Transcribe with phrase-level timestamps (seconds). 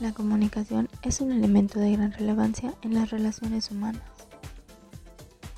[0.00, 4.02] La comunicación es un elemento de gran relevancia en las relaciones humanas.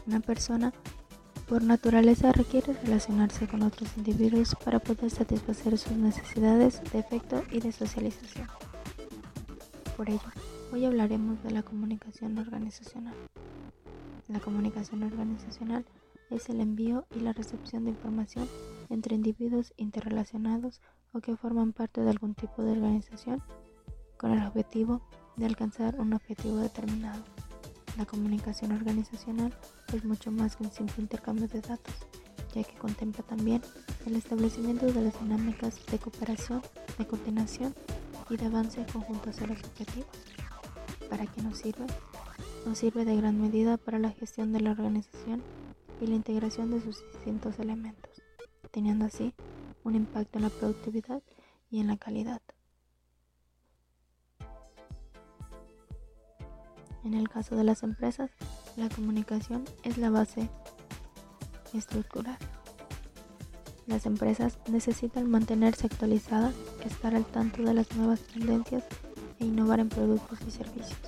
[0.04, 0.72] Una persona,
[1.48, 7.60] por naturaleza, requiere relacionarse con otros individuos para poder satisfacer sus necesidades de afecto y
[7.60, 8.48] de socialización.
[9.96, 10.32] Por ello,
[10.72, 13.14] hoy hablaremos de la comunicación organizacional.
[14.26, 15.84] La comunicación organizacional
[16.30, 18.48] es el envío y la recepción de información
[18.90, 20.80] entre individuos interrelacionados
[21.12, 23.40] o que forman parte de algún tipo de organización
[24.22, 25.02] con el objetivo
[25.36, 27.22] de alcanzar un objetivo determinado.
[27.98, 29.52] La comunicación organizacional
[29.92, 31.94] es mucho más que un simple intercambio de datos,
[32.54, 33.60] ya que contempla también
[34.06, 36.62] el establecimiento de las dinámicas de cooperación,
[36.98, 37.74] de coordinación
[38.30, 40.08] y de avance conjunto hacia los objetivos.
[41.10, 41.84] ¿Para qué nos sirve?
[42.64, 45.42] Nos sirve de gran medida para la gestión de la organización
[46.00, 48.22] y la integración de sus distintos elementos,
[48.70, 49.34] teniendo así
[49.82, 51.22] un impacto en la productividad
[51.70, 52.40] y en la calidad.
[57.04, 58.30] En el caso de las empresas,
[58.76, 60.48] la comunicación es la base
[61.74, 62.38] estructural.
[63.86, 68.84] Las empresas necesitan mantenerse actualizadas, estar al tanto de las nuevas tendencias
[69.40, 71.00] e innovar en productos y servicios,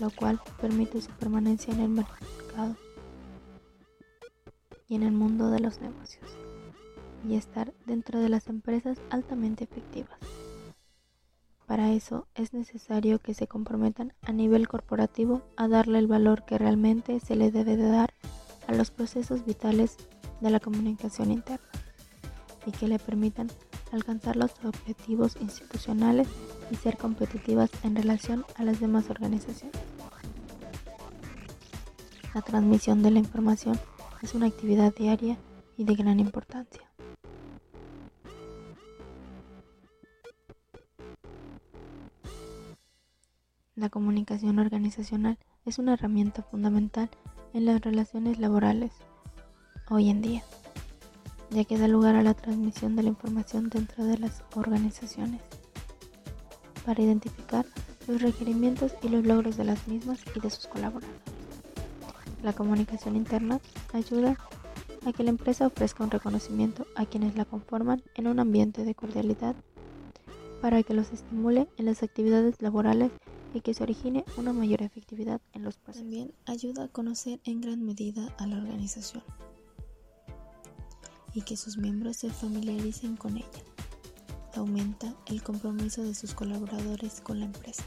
[0.00, 2.76] lo cual permite su permanencia en el mercado
[4.88, 6.28] y en el mundo de los negocios,
[7.28, 10.18] y estar dentro de las empresas altamente efectivas.
[11.72, 16.58] Para eso es necesario que se comprometan a nivel corporativo a darle el valor que
[16.58, 18.12] realmente se le debe de dar
[18.66, 19.96] a los procesos vitales
[20.42, 21.66] de la comunicación interna
[22.66, 23.50] y que le permitan
[23.90, 26.28] alcanzar los objetivos institucionales
[26.70, 29.80] y ser competitivas en relación a las demás organizaciones.
[32.34, 33.80] La transmisión de la información
[34.20, 35.38] es una actividad diaria
[35.78, 36.91] y de gran importancia.
[43.74, 47.08] La comunicación organizacional es una herramienta fundamental
[47.54, 48.92] en las relaciones laborales
[49.88, 50.42] hoy en día,
[51.48, 55.40] ya que da lugar a la transmisión de la información dentro de las organizaciones
[56.84, 57.64] para identificar
[58.06, 61.22] los requerimientos y los logros de las mismas y de sus colaboradores.
[62.42, 63.58] La comunicación interna
[63.94, 64.36] ayuda
[65.06, 68.94] a que la empresa ofrezca un reconocimiento a quienes la conforman en un ambiente de
[68.94, 69.56] cordialidad
[70.60, 73.10] para que los estimule en las actividades laborales
[73.54, 76.02] y que se origine una mayor efectividad en los procesos.
[76.02, 79.22] También ayuda a conocer en gran medida a la organización
[81.34, 83.48] y que sus miembros se familiaricen con ella.
[84.54, 87.84] Aumenta el compromiso de sus colaboradores con la empresa.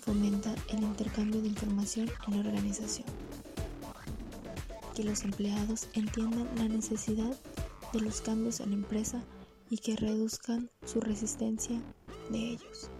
[0.00, 3.06] Fomenta el intercambio de información en la organización.
[4.94, 7.36] Que los empleados entiendan la necesidad
[7.92, 9.22] de los cambios en la empresa
[9.68, 11.80] y que reduzcan su resistencia
[12.30, 12.90] de ellos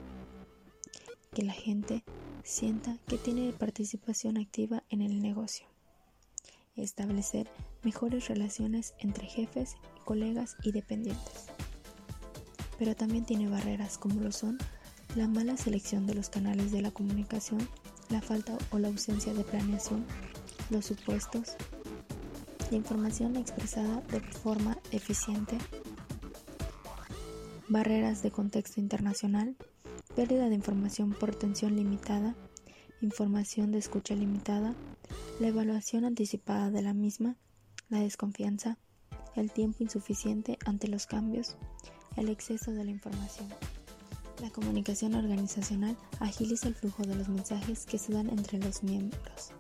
[1.33, 2.05] que la gente
[2.43, 5.67] sienta que tiene participación activa en el negocio.
[6.77, 7.49] Establecer
[7.83, 11.47] mejores relaciones entre jefes, colegas y dependientes.
[12.79, 14.59] Pero también tiene barreras como lo son
[15.17, 17.69] la mala selección de los canales de la comunicación,
[18.11, 20.05] la falta o la ausencia de planeación,
[20.71, 21.57] los supuestos,
[22.71, 25.59] la información expresada de forma eficiente,
[27.69, 29.57] barreras de contexto internacional,
[30.15, 32.35] pérdida de información por tensión limitada,
[33.01, 34.75] información de escucha limitada,
[35.41, 37.37] la evaluación anticipada de la misma,
[37.89, 38.79] la desconfianza,
[39.37, 41.57] el tiempo insuficiente ante los cambios,
[42.17, 43.49] el exceso de la información.
[44.41, 49.53] La comunicación organizacional agiliza el flujo de los mensajes que se dan entre los miembros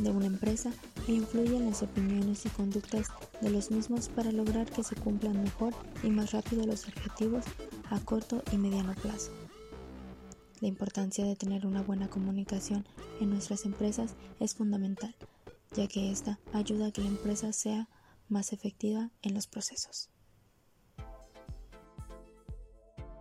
[0.00, 0.72] de una empresa
[1.06, 3.08] e influye en las opiniones y conductas
[3.40, 5.72] de los mismos para lograr que se cumplan mejor
[6.02, 7.44] y más rápido los objetivos
[7.90, 9.30] a corto y mediano plazo.
[10.60, 12.86] La importancia de tener una buena comunicación
[13.20, 15.14] en nuestras empresas es fundamental,
[15.74, 17.88] ya que esta ayuda a que la empresa sea
[18.28, 20.10] más efectiva en los procesos.